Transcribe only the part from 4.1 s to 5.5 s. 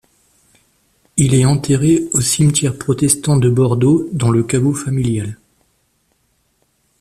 dans le caveau familial.